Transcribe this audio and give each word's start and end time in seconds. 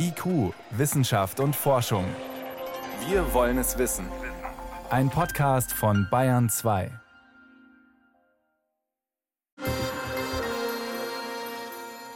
IQ, 0.00 0.54
Wissenschaft 0.70 1.40
und 1.40 1.56
Forschung. 1.56 2.04
Wir 3.08 3.34
wollen 3.34 3.58
es 3.58 3.78
wissen. 3.78 4.06
Ein 4.90 5.10
Podcast 5.10 5.72
von 5.72 6.06
Bayern 6.08 6.48
2. 6.48 6.92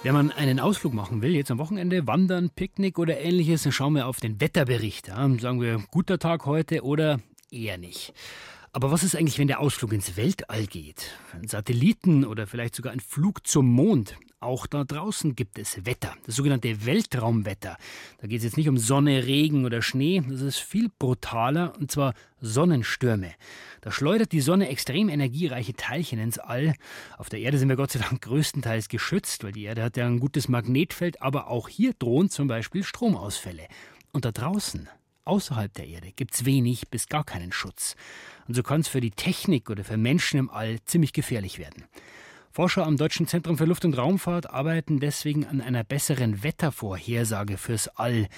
Wenn 0.05 0.15
man 0.15 0.31
einen 0.31 0.61
Ausflug 0.61 0.95
machen 0.95 1.23
will, 1.23 1.35
jetzt 1.35 1.51
am 1.51 1.59
Wochenende, 1.59 2.07
wandern, 2.07 2.51
Picknick 2.51 3.01
oder 3.01 3.19
ähnliches, 3.19 3.65
dann 3.65 3.73
schauen 3.73 3.95
wir 3.95 4.07
auf 4.07 4.21
den 4.21 4.41
Wetterbericht. 4.41 5.09
Ja, 5.09 5.29
sagen 5.39 5.61
wir, 5.61 5.83
guter 5.91 6.21
Tag 6.21 6.47
heute 6.47 6.85
oder 6.85 7.19
eher 7.51 7.79
nicht. 7.79 8.15
Aber 8.73 8.93
was 8.93 9.03
ist 9.03 9.17
eigentlich, 9.17 9.39
wenn 9.41 9.49
der 9.49 9.59
Ausflug 9.59 9.93
ins 9.93 10.17
Weltall 10.17 10.67
geht? 10.67 11.11
Ein 11.33 11.49
Satelliten 11.49 12.25
oder 12.25 12.47
vielleicht 12.47 12.77
sogar 12.77 12.93
ein 12.93 13.01
Flug 13.01 13.45
zum 13.45 13.67
Mond? 13.67 14.17
Auch 14.43 14.67
da 14.67 14.83
draußen 14.83 15.37
gibt 15.37 15.57
es 15.57 15.87
Wetter, 15.87 16.17
das 16.27 16.35
sogenannte 16.35 16.85
Weltraumwetter. 16.85 17.77
Da 18.21 18.27
geht 18.27 18.39
es 18.39 18.45
jetzt 18.45 18.57
nicht 18.57 18.69
um 18.69 18.77
Sonne, 18.77 19.25
Regen 19.25 19.65
oder 19.65 19.83
Schnee, 19.83 20.21
das 20.29 20.41
ist 20.41 20.59
viel 20.59 20.91
brutaler, 20.99 21.75
und 21.79 21.93
zwar 21.93 22.15
Sonnenstürme. 22.41 23.35
Da 23.83 23.93
schleudert 23.93 24.33
die 24.33 24.41
Sonne 24.41 24.69
extrem 24.69 25.09
energiereiche 25.09 25.75
Teilchen 25.75 26.19
ins 26.19 26.41
All. 26.41 26.75
Auf 27.19 27.29
der 27.29 27.39
Erde 27.39 27.57
sind 27.57 27.69
wir 27.69 27.77
Gott 27.77 27.93
sei 27.93 28.01
Dank 28.01 28.21
größtenteils 28.21 28.89
geschützt, 28.89 29.45
weil 29.45 29.53
die 29.53 29.63
Erde 29.63 29.85
hat 29.85 29.97
ja 29.97 30.07
ein 30.07 30.19
gutes 30.19 30.49
Magnetfeld, 30.49 31.23
aber 31.23 31.47
auch 31.47 31.69
hier 31.69 31.93
drohen 31.97 32.29
zum 32.29 32.49
Beispiel 32.49 32.83
Stromausfälle. 32.83 33.69
Und 34.11 34.25
da 34.25 34.33
draußen, 34.33 34.89
außerhalb 35.25 35.73
der 35.73 35.87
Erde, 35.87 36.11
gibt 36.11 36.35
es 36.35 36.45
wenig 36.45 36.89
bis 36.89 37.07
gar 37.07 37.23
keinen 37.23 37.53
Schutz. 37.53 37.95
Und 38.49 38.55
so 38.55 38.65
kann 38.65 38.81
es 38.81 38.89
für 38.89 39.01
die 39.01 39.13
Technik 39.13 39.71
oder 39.71 39.85
für 39.85 39.97
Menschen 39.97 40.41
im 40.41 40.51
All 40.51 40.81
ziemlich 40.85 41.13
gefährlich 41.13 41.61
werden. 41.61 41.85
Forscher 42.53 42.87
am 42.87 42.99
Deutschen 42.99 43.27
Zentrum 43.27 43.57
für 43.57 43.65
Luft- 43.65 43.87
und 43.87 43.97
Raumfahrt 43.97 44.51
arbeiten 44.51 45.01
deswegen 45.01 45.47
an 45.47 45.63
einer 45.63 45.85
besseren 45.85 46.43
Wettervorhersage 46.43 47.57
fürs 47.57 47.89
All. 47.89 48.29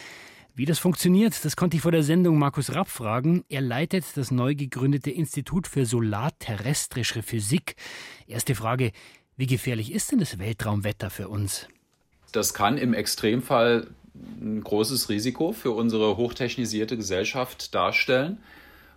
Wie 0.55 0.67
das 0.67 0.79
funktioniert, 0.79 1.45
das 1.45 1.57
konnte 1.57 1.77
ich 1.77 1.83
vor 1.83 1.91
der 1.91 2.05
Sendung 2.05 2.39
Markus 2.39 2.73
Rapp 2.73 2.89
fragen. 2.89 3.45
Er 3.49 3.61
leitet 3.61 4.05
das 4.15 4.31
neu 4.31 4.55
gegründete 4.55 5.11
Institut 5.11 5.67
für 5.67 5.85
solarterrestrische 5.85 7.25
Physik. 7.25 7.75
Erste 8.29 8.55
Frage, 8.55 8.93
wie 9.37 9.47
gefährlich 9.47 9.93
ist 9.93 10.13
denn 10.13 10.21
das 10.21 10.39
Weltraumwetter 10.39 11.11
für 11.11 11.29
uns? 11.29 11.67
Das 12.31 12.55
kann 12.55 12.79
im 12.79 12.95
Extremfall 12.95 13.89
ein 14.41 14.63
großes 14.63 15.09
Risiko 15.09 15.53
für 15.53 15.73
unsere 15.73 16.17
hochtechnisierte 16.17 16.97
Gesellschaft 16.97 17.75
darstellen 17.75 18.39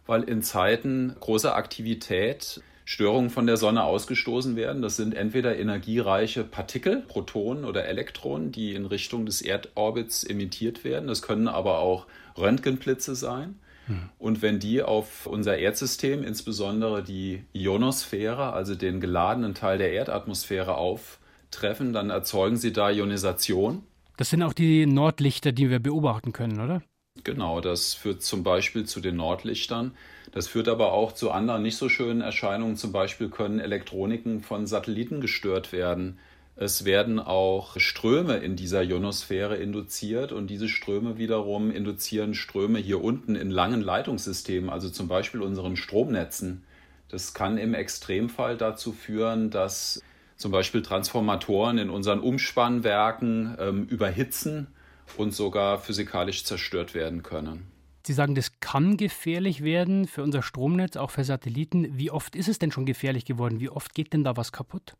weil 0.08 0.23
in 0.23 0.41
Zeiten 0.41 1.16
großer 1.19 1.56
Aktivität 1.56 2.61
Störungen 2.89 3.30
von 3.30 3.47
der 3.47 3.57
Sonne 3.57 3.83
ausgestoßen 3.83 4.55
werden. 4.55 4.81
Das 4.81 4.95
sind 4.95 5.13
entweder 5.13 5.59
energiereiche 5.59 6.45
Partikel, 6.45 7.02
Protonen 7.02 7.66
oder 7.66 7.83
Elektronen, 7.83 8.53
die 8.53 8.75
in 8.75 8.85
Richtung 8.85 9.25
des 9.25 9.41
Erdorbits 9.41 10.23
emittiert 10.23 10.85
werden. 10.85 11.09
Das 11.09 11.21
können 11.21 11.49
aber 11.49 11.79
auch 11.79 12.07
Röntgenblitze 12.38 13.13
sein. 13.13 13.59
Hm. 13.88 14.07
Und 14.17 14.41
wenn 14.41 14.59
die 14.59 14.83
auf 14.83 15.27
unser 15.27 15.57
Erdsystem, 15.57 16.23
insbesondere 16.23 17.03
die 17.03 17.44
Ionosphäre, 17.52 18.53
also 18.53 18.73
den 18.73 19.01
geladenen 19.01 19.53
Teil 19.53 19.77
der 19.77 19.91
Erdatmosphäre 19.91 20.77
auftreffen, 20.77 21.91
dann 21.91 22.09
erzeugen 22.09 22.55
sie 22.55 22.72
da 22.72 22.89
Ionisation. 22.89 23.83
Das 24.16 24.29
sind 24.29 24.41
auch 24.44 24.53
die 24.53 24.85
Nordlichter, 24.85 25.51
die 25.51 25.69
wir 25.69 25.79
beobachten 25.79 26.31
können, 26.31 26.61
oder? 26.61 26.81
Genau, 27.28 27.59
das 27.59 27.94
führt 27.94 28.23
zum 28.23 28.44
Beispiel 28.44 28.86
zu 28.86 29.02
den 29.02 29.17
Nordlichtern. 29.17 29.92
Das 30.31 30.47
führt 30.47 30.70
aber 30.70 30.94
auch 30.94 31.11
zu 31.11 31.30
anderen 31.30 31.61
nicht 31.61 31.75
so 31.75 31.89
schönen 31.89 32.22
Erscheinungen. 32.22 32.78
Zum 32.78 32.94
Beispiel 32.94 33.28
können 33.28 33.59
Elektroniken 33.59 34.39
von 34.39 34.66
Satelliten 34.66 35.19
gestört 35.19 35.73
werden. 35.73 36.19
Es 36.56 36.86
werden 36.86 37.19
auch 37.19 37.78
Ströme 37.81 38.38
in 38.38 38.56
dieser 38.56 38.81
Ionosphäre 38.81 39.58
induziert 39.58 40.31
und 40.31 40.47
diese 40.47 40.69
Ströme 40.69 41.17
wiederum 41.17 41.69
induzieren 41.69 42.34
Ströme 42.34 42.80
hier 42.80 43.03
unten 43.03 43.36
in 43.36 43.52
langen 43.52 43.81
Leitungssystemen, 43.81 44.69
also 44.69 44.89
zum 44.89 45.09
Beispiel 45.09 45.41
unseren 45.41 45.75
Stromnetzen. 45.75 46.64
Das 47.09 47.34
kann 47.34 47.57
im 47.57 47.74
Extremfall 47.74 48.56
dazu 48.56 48.94
führen, 48.94 49.50
dass 49.50 50.01
zum 50.38 50.53
Beispiel 50.53 50.81
Transformatoren 50.81 51.78
in 51.78 51.90
unseren 51.90 52.22
Umspannwerken 52.22 53.57
ähm, 53.59 53.85
überhitzen 53.88 54.68
und 55.16 55.34
sogar 55.34 55.79
physikalisch 55.79 56.44
zerstört 56.44 56.94
werden 56.94 57.23
können. 57.23 57.72
Sie 58.06 58.13
sagen, 58.13 58.35
das 58.35 58.59
kann 58.62 58.95
gefährlich 58.95 59.63
werden 59.63 60.07
für 60.07 60.23
unser 60.23 60.41
Stromnetz, 60.41 60.95
auch 60.95 61.12
für 61.12 61.25
Satelliten. 61.25 61.97
Wie 61.97 62.09
oft 62.09 62.35
ist 62.35 62.47
es 62.47 62.57
denn 62.57 62.72
schon 62.72 62.85
gefährlich 62.85 63.25
geworden? 63.25 63.59
Wie 63.59 63.69
oft 63.69 63.94
geht 63.94 64.13
denn 64.13 64.23
da 64.23 64.38
was 64.38 64.53
kaputt? 64.53 64.95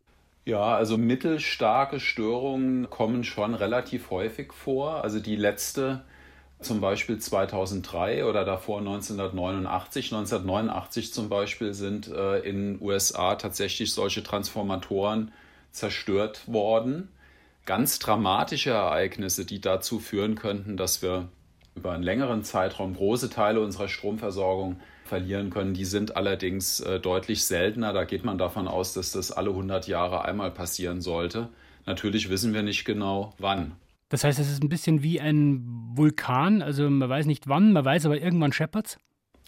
Ja, 0.46 0.76
also 0.76 0.98
mittelstarke 0.98 2.00
Störungen 2.00 2.90
kommen 2.90 3.24
schon 3.24 3.54
relativ 3.54 4.12
häufig 4.12 4.54
vor. 4.54 5.04
Also 5.04 5.20
die 5.20 5.36
letzte 5.36 6.04
zum 6.60 6.82
Beispiel 6.82 7.18
2003 7.18 8.26
oder 8.26 8.44
davor 8.44 8.80
1989. 8.80 10.14
1989 10.14 11.14
zum 11.14 11.30
Beispiel 11.30 11.74
sind 11.74 12.08
äh, 12.08 12.40
in 12.40 12.74
den 12.76 12.82
USA 12.82 13.36
tatsächlich 13.36 13.94
solche 13.94 14.24
Transformatoren 14.24 15.32
zerstört 15.72 16.42
worden 16.48 17.10
ganz 17.68 18.00
dramatische 18.00 18.72
Ereignisse, 18.72 19.46
die 19.46 19.62
dazu 19.62 20.00
führen 20.00 20.34
könnten, 20.34 20.78
dass 20.78 21.04
wir 21.04 21.30
über 21.76 21.92
einen 21.92 22.02
längeren 22.02 22.44
Zeitraum 22.44 22.96
große 22.96 23.30
Teile 23.30 23.62
unserer 23.62 23.88
Stromversorgung 23.88 24.78
verlieren 25.06 25.52
können. 25.52 25.76
Die 25.76 25.86
sind 25.86 26.16
allerdings 26.18 26.80
äh, 26.80 27.00
deutlich 27.00 27.46
seltener. 27.46 27.94
Da 27.94 28.06
geht 28.06 28.26
man 28.26 28.40
davon 28.40 28.68
aus, 28.68 28.94
dass 28.94 29.12
das 29.12 29.32
alle 29.32 29.52
100 29.52 29.88
Jahre 29.88 30.26
einmal 30.26 30.50
passieren 30.50 31.02
sollte. 31.02 31.50
Natürlich 31.86 32.30
wissen 32.30 32.54
wir 32.54 32.64
nicht 32.64 32.84
genau, 32.84 33.34
wann. 33.38 33.74
Das 34.10 34.24
heißt, 34.24 34.40
es 34.40 34.50
ist 34.50 34.64
ein 34.64 34.70
bisschen 34.70 35.04
wie 35.04 35.22
ein 35.22 35.64
Vulkan. 35.94 36.62
Also 36.62 36.90
man 36.90 37.08
weiß 37.08 37.28
nicht 37.28 37.48
wann, 37.48 37.74
man 37.74 37.86
weiß 37.86 38.06
aber 38.06 38.20
irgendwann 38.20 38.54
scheppert's. 38.54 38.98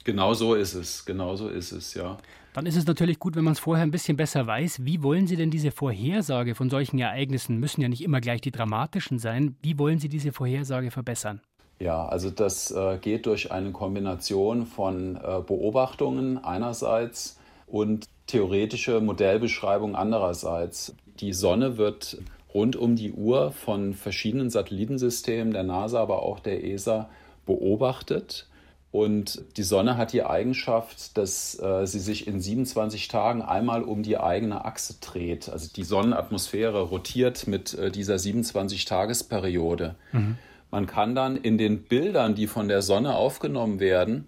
Genau 0.03 0.33
so 0.33 0.55
ist 0.55 0.73
es. 0.73 1.05
Genau 1.05 1.35
so 1.35 1.49
ist 1.49 1.71
es, 1.71 1.93
ja. 1.93 2.17
Dann 2.53 2.65
ist 2.65 2.75
es 2.75 2.87
natürlich 2.87 3.19
gut, 3.19 3.35
wenn 3.35 3.43
man 3.43 3.53
es 3.53 3.59
vorher 3.59 3.83
ein 3.83 3.91
bisschen 3.91 4.17
besser 4.17 4.47
weiß. 4.47 4.83
Wie 4.83 5.03
wollen 5.03 5.27
Sie 5.27 5.35
denn 5.35 5.51
diese 5.51 5.71
Vorhersage 5.71 6.55
von 6.55 6.69
solchen 6.69 6.99
Ereignissen, 6.99 7.57
müssen 7.57 7.81
ja 7.81 7.89
nicht 7.89 8.03
immer 8.03 8.21
gleich 8.21 8.41
die 8.41 8.51
dramatischen 8.51 9.19
sein, 9.19 9.55
wie 9.61 9.77
wollen 9.77 9.99
Sie 9.99 10.09
diese 10.09 10.31
Vorhersage 10.31 10.89
verbessern? 10.89 11.41
Ja, 11.79 12.05
also 12.07 12.29
das 12.29 12.71
äh, 12.71 12.97
geht 12.99 13.25
durch 13.25 13.51
eine 13.51 13.71
Kombination 13.71 14.65
von 14.65 15.15
äh, 15.15 15.41
Beobachtungen 15.45 16.43
einerseits 16.43 17.39
und 17.67 18.07
theoretische 18.27 18.99
Modellbeschreibung 18.99 19.95
andererseits. 19.95 20.95
Die 21.21 21.33
Sonne 21.33 21.77
wird 21.77 22.17
rund 22.53 22.75
um 22.75 22.95
die 22.95 23.13
Uhr 23.13 23.51
von 23.51 23.93
verschiedenen 23.93 24.49
Satellitensystemen 24.49 25.53
der 25.53 25.63
NASA, 25.63 26.01
aber 26.01 26.23
auch 26.23 26.39
der 26.39 26.63
ESA 26.65 27.09
beobachtet. 27.45 28.47
Und 28.91 29.43
die 29.55 29.63
Sonne 29.63 29.97
hat 29.97 30.13
die 30.13 30.23
Eigenschaft, 30.23 31.15
dass 31.15 31.59
äh, 31.59 31.85
sie 31.85 31.99
sich 31.99 32.25
in 32.25 32.41
27 32.41 33.07
Tagen 33.07 33.43
einmal 33.43 33.83
um 33.83 34.01
die 34.01 34.17
eigene 34.17 34.65
Achse 34.65 34.95
dreht. 34.99 35.47
Also 35.47 35.69
die 35.71 35.83
Sonnenatmosphäre 35.83 36.81
rotiert 36.81 37.45
mit 37.45 37.75
äh, 37.75 37.91
dieser 37.91 38.15
27-Tagesperiode. 38.15 39.95
Mhm. 40.11 40.37
Man 40.71 40.87
kann 40.87 41.13
dann 41.13 41.37
in 41.37 41.59
den 41.59 41.83
Bildern, 41.83 42.33
die 42.33 42.47
von 42.47 42.67
der 42.67 42.81
Sonne 42.81 43.15
aufgenommen 43.15 43.79
werden, 43.79 44.27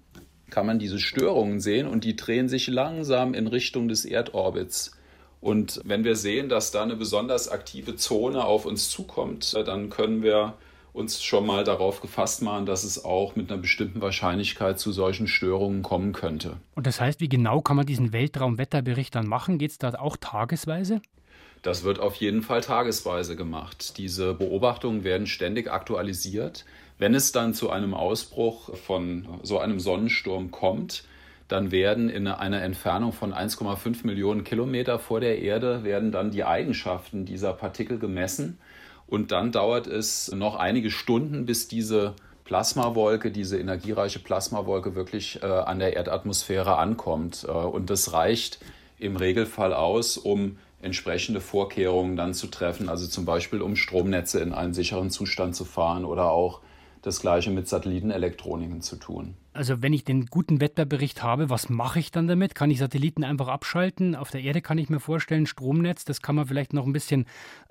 kann 0.51 0.67
man 0.67 0.77
diese 0.77 0.99
Störungen 0.99 1.59
sehen 1.59 1.87
und 1.87 2.03
die 2.03 2.15
drehen 2.15 2.49
sich 2.49 2.67
langsam 2.67 3.33
in 3.33 3.47
Richtung 3.47 3.87
des 3.87 4.05
Erdorbits. 4.05 4.91
Und 5.39 5.81
wenn 5.85 6.03
wir 6.03 6.15
sehen, 6.15 6.49
dass 6.49 6.69
da 6.69 6.83
eine 6.83 6.95
besonders 6.95 7.49
aktive 7.49 7.95
Zone 7.95 8.45
auf 8.45 8.65
uns 8.65 8.89
zukommt, 8.89 9.55
äh, 9.55 9.63
dann 9.63 9.89
können 9.89 10.21
wir 10.21 10.53
uns 10.93 11.23
schon 11.23 11.45
mal 11.45 11.63
darauf 11.63 12.01
gefasst 12.01 12.41
machen, 12.41 12.65
dass 12.65 12.83
es 12.83 13.03
auch 13.03 13.35
mit 13.35 13.51
einer 13.51 13.61
bestimmten 13.61 14.01
Wahrscheinlichkeit 14.01 14.79
zu 14.79 14.91
solchen 14.91 15.27
Störungen 15.27 15.83
kommen 15.83 16.11
könnte. 16.11 16.57
Und 16.75 16.87
das 16.87 16.99
heißt, 16.99 17.21
wie 17.21 17.29
genau 17.29 17.61
kann 17.61 17.77
man 17.77 17.85
diesen 17.85 18.11
Weltraumwetterbericht 18.13 19.15
dann 19.15 19.27
machen? 19.27 19.57
Geht 19.57 19.71
es 19.71 19.77
da 19.77 19.89
auch 19.91 20.17
tagesweise? 20.17 21.01
Das 21.61 21.83
wird 21.83 21.99
auf 21.99 22.15
jeden 22.15 22.41
Fall 22.41 22.61
tagesweise 22.61 23.35
gemacht. 23.35 23.97
Diese 23.97 24.33
Beobachtungen 24.33 25.03
werden 25.03 25.27
ständig 25.27 25.71
aktualisiert. 25.71 26.65
Wenn 26.97 27.13
es 27.13 27.31
dann 27.31 27.53
zu 27.53 27.69
einem 27.69 27.93
Ausbruch 27.93 28.75
von 28.75 29.27
so 29.43 29.59
einem 29.59 29.79
Sonnensturm 29.79 30.51
kommt, 30.51 31.03
dann 31.47 31.71
werden 31.71 32.09
in 32.09 32.27
einer 32.27 32.61
Entfernung 32.61 33.11
von 33.11 33.33
1,5 33.33 34.05
Millionen 34.05 34.43
Kilometer 34.43 34.99
vor 34.99 35.19
der 35.19 35.39
Erde 35.39 35.83
werden 35.83 36.11
dann 36.11 36.31
die 36.31 36.45
Eigenschaften 36.45 37.25
dieser 37.25 37.53
Partikel 37.53 37.99
gemessen 37.99 38.57
und 39.11 39.33
dann 39.33 39.51
dauert 39.51 39.87
es 39.87 40.31
noch 40.31 40.55
einige 40.55 40.89
Stunden, 40.89 41.45
bis 41.45 41.67
diese 41.67 42.15
Plasmawolke, 42.45 43.29
diese 43.29 43.59
energiereiche 43.59 44.19
Plasmawolke 44.19 44.95
wirklich 44.95 45.43
äh, 45.43 45.45
an 45.45 45.79
der 45.79 45.97
Erdatmosphäre 45.97 46.77
ankommt. 46.77 47.45
Äh, 47.45 47.51
und 47.51 47.89
das 47.89 48.13
reicht 48.13 48.59
im 48.99 49.17
Regelfall 49.17 49.73
aus, 49.73 50.17
um 50.17 50.59
entsprechende 50.81 51.41
Vorkehrungen 51.41 52.15
dann 52.15 52.33
zu 52.33 52.47
treffen, 52.47 52.87
also 52.87 53.05
zum 53.05 53.25
Beispiel 53.25 53.61
um 53.61 53.75
Stromnetze 53.75 54.39
in 54.39 54.53
einen 54.53 54.73
sicheren 54.73 55.09
Zustand 55.09 55.57
zu 55.57 55.65
fahren 55.65 56.05
oder 56.05 56.31
auch 56.31 56.61
das 57.01 57.19
gleiche 57.19 57.51
mit 57.51 57.67
Satellitenelektroniken 57.67 58.81
zu 58.81 58.95
tun. 58.95 59.35
Also 59.53 59.81
wenn 59.81 59.91
ich 59.91 60.03
den 60.03 60.27
guten 60.27 60.61
Wetterbericht 60.61 61.23
habe, 61.23 61.49
was 61.49 61.69
mache 61.69 61.99
ich 61.99 62.11
dann 62.11 62.27
damit? 62.27 62.55
Kann 62.55 62.71
ich 62.71 62.79
Satelliten 62.79 63.23
einfach 63.23 63.47
abschalten? 63.47 64.15
Auf 64.15 64.31
der 64.31 64.41
Erde 64.41 64.61
kann 64.61 64.77
ich 64.77 64.89
mir 64.89 64.99
vorstellen, 64.99 65.45
Stromnetz, 65.45 66.05
das 66.05 66.21
kann 66.21 66.35
man 66.35 66.47
vielleicht 66.47 66.73
noch 66.73 66.85
ein 66.85 66.93
bisschen 66.93 67.25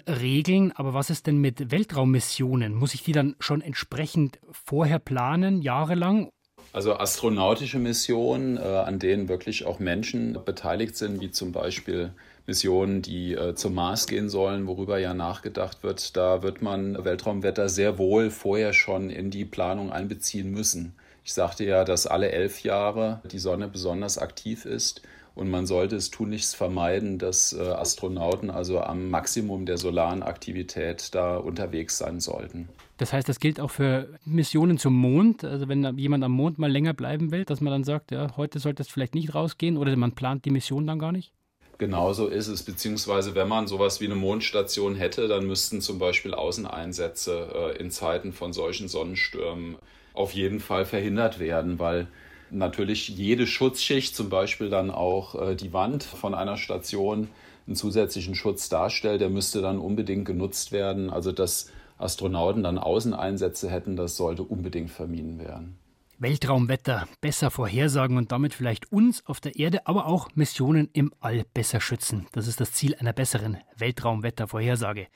regeln. 0.06 0.72
Aber 0.72 0.94
was 0.94 1.10
ist 1.10 1.26
denn 1.26 1.38
mit 1.38 1.70
Weltraummissionen? 1.70 2.74
Muss 2.74 2.94
ich 2.94 3.02
die 3.02 3.12
dann 3.12 3.36
schon 3.38 3.62
entsprechend 3.62 4.40
vorher 4.50 4.98
planen, 4.98 5.62
jahrelang? 5.62 6.30
Also 6.72 6.94
astronautische 6.94 7.78
Missionen, 7.78 8.56
äh, 8.56 8.60
an 8.60 8.98
denen 8.98 9.28
wirklich 9.28 9.64
auch 9.66 9.80
Menschen 9.80 10.38
beteiligt 10.44 10.96
sind, 10.96 11.20
wie 11.20 11.30
zum 11.30 11.50
Beispiel 11.50 12.12
Missionen, 12.46 13.02
die 13.02 13.34
äh, 13.34 13.54
zum 13.54 13.74
Mars 13.74 14.06
gehen 14.06 14.28
sollen, 14.28 14.66
worüber 14.66 14.98
ja 14.98 15.12
nachgedacht 15.12 15.82
wird, 15.82 16.16
da 16.16 16.42
wird 16.42 16.62
man 16.62 17.04
Weltraumwetter 17.04 17.68
sehr 17.68 17.98
wohl 17.98 18.30
vorher 18.30 18.72
schon 18.72 19.10
in 19.10 19.30
die 19.30 19.44
Planung 19.44 19.90
einbeziehen 19.90 20.50
müssen. 20.50 20.94
Ich 21.24 21.32
sagte 21.32 21.64
ja, 21.64 21.84
dass 21.84 22.06
alle 22.06 22.30
elf 22.30 22.62
Jahre 22.62 23.20
die 23.30 23.38
Sonne 23.38 23.68
besonders 23.68 24.18
aktiv 24.18 24.64
ist 24.64 25.02
und 25.34 25.50
man 25.50 25.66
sollte 25.66 25.96
es 25.96 26.10
tunlichst 26.10 26.56
vermeiden, 26.56 27.18
dass 27.18 27.52
äh, 27.52 27.60
Astronauten 27.60 28.50
also 28.50 28.80
am 28.80 29.10
Maximum 29.10 29.66
der 29.66 29.78
solaren 29.78 30.22
Aktivität 30.22 31.14
da 31.14 31.36
unterwegs 31.36 31.98
sein 31.98 32.20
sollten. 32.20 32.68
Das 32.96 33.12
heißt, 33.12 33.28
das 33.28 33.40
gilt 33.40 33.60
auch 33.60 33.70
für 33.70 34.08
Missionen 34.26 34.76
zum 34.76 34.94
Mond. 34.94 35.44
Also 35.44 35.68
wenn 35.68 35.96
jemand 35.96 36.22
am 36.22 36.32
Mond 36.32 36.58
mal 36.58 36.70
länger 36.70 36.92
bleiben 36.92 37.30
will, 37.30 37.44
dass 37.44 37.60
man 37.60 37.72
dann 37.72 37.84
sagt, 37.84 38.10
ja, 38.10 38.36
heute 38.36 38.58
sollte 38.58 38.82
es 38.82 38.90
vielleicht 38.90 39.14
nicht 39.14 39.34
rausgehen 39.34 39.76
oder 39.78 39.96
man 39.96 40.12
plant 40.12 40.44
die 40.44 40.50
Mission 40.50 40.86
dann 40.86 40.98
gar 40.98 41.12
nicht? 41.12 41.32
Genauso 41.78 42.26
ist 42.26 42.48
es, 42.48 42.62
beziehungsweise 42.62 43.34
wenn 43.34 43.48
man 43.48 43.66
sowas 43.66 44.02
wie 44.02 44.04
eine 44.04 44.14
Mondstation 44.14 44.96
hätte, 44.96 45.28
dann 45.28 45.46
müssten 45.46 45.80
zum 45.80 45.98
Beispiel 45.98 46.34
Außeneinsätze 46.34 47.48
äh, 47.54 47.78
in 47.78 47.90
Zeiten 47.90 48.34
von 48.34 48.52
solchen 48.52 48.86
Sonnenstürmen 48.86 49.76
auf 50.12 50.32
jeden 50.32 50.60
Fall 50.60 50.84
verhindert 50.84 51.38
werden, 51.38 51.78
weil 51.78 52.08
natürlich 52.50 53.08
jede 53.08 53.46
Schutzschicht, 53.46 54.14
zum 54.14 54.28
Beispiel 54.28 54.70
dann 54.70 54.90
auch 54.90 55.34
äh, 55.34 55.56
die 55.56 55.72
Wand 55.72 56.02
von 56.02 56.34
einer 56.34 56.56
Station, 56.56 57.28
einen 57.66 57.76
zusätzlichen 57.76 58.34
Schutz 58.34 58.68
darstellt, 58.68 59.20
der 59.20 59.30
müsste 59.30 59.62
dann 59.62 59.78
unbedingt 59.78 60.24
genutzt 60.24 60.72
werden. 60.72 61.10
Also 61.10 61.32
dass 61.32 61.70
Astronauten 61.98 62.62
dann 62.62 62.78
Außeneinsätze 62.78 63.70
hätten, 63.70 63.96
das 63.96 64.16
sollte 64.16 64.42
unbedingt 64.42 64.90
vermieden 64.90 65.38
werden. 65.38 65.76
Weltraumwetter 66.20 67.08
besser 67.22 67.50
vorhersagen 67.50 68.18
und 68.18 68.30
damit 68.30 68.52
vielleicht 68.52 68.92
uns 68.92 69.24
auf 69.26 69.40
der 69.40 69.56
Erde, 69.56 69.86
aber 69.86 70.04
auch 70.06 70.28
Missionen 70.34 70.90
im 70.92 71.14
All 71.18 71.44
besser 71.54 71.80
schützen. 71.80 72.26
Das 72.32 72.46
ist 72.46 72.60
das 72.60 72.72
Ziel 72.72 72.94
einer 72.94 73.14
besseren 73.14 73.56
Weltraumwettervorhersage. 73.78 75.06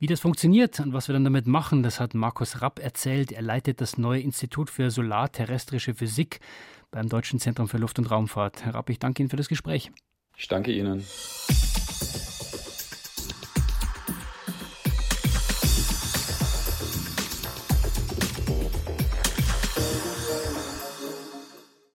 Wie 0.00 0.08
das 0.08 0.18
funktioniert 0.18 0.80
und 0.80 0.92
was 0.92 1.08
wir 1.08 1.12
dann 1.12 1.22
damit 1.22 1.46
machen, 1.46 1.84
das 1.84 2.00
hat 2.00 2.14
Markus 2.14 2.62
Rapp 2.62 2.80
erzählt. 2.80 3.30
Er 3.30 3.42
leitet 3.42 3.80
das 3.80 3.96
neue 3.96 4.20
Institut 4.20 4.70
für 4.70 4.90
Solarterrestrische 4.90 5.94
Physik 5.94 6.40
beim 6.90 7.08
Deutschen 7.08 7.38
Zentrum 7.38 7.68
für 7.68 7.78
Luft- 7.78 8.00
und 8.00 8.10
Raumfahrt. 8.10 8.64
Herr 8.64 8.74
Rapp, 8.74 8.90
ich 8.90 8.98
danke 8.98 9.22
Ihnen 9.22 9.30
für 9.30 9.36
das 9.36 9.48
Gespräch. 9.48 9.92
Ich 10.36 10.48
danke 10.48 10.72
Ihnen. 10.72 11.04